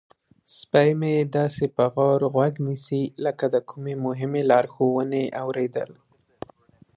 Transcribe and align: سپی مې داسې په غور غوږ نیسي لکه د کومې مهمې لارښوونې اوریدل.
سپی 0.57 0.89
مې 0.99 1.15
داسې 1.37 1.65
په 1.75 1.85
غور 1.93 2.21
غوږ 2.33 2.53
نیسي 2.67 3.03
لکه 3.25 3.45
د 3.53 3.55
کومې 3.69 3.95
مهمې 4.05 4.41
لارښوونې 4.51 5.23
اوریدل. 5.41 5.91